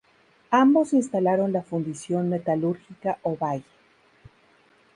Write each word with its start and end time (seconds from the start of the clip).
Ambos 0.49 0.93
instalaron 0.93 1.53
la 1.53 1.61
Fundición 1.61 2.27
Metalúrgica 2.27 3.19
Ovalle. 3.21 3.63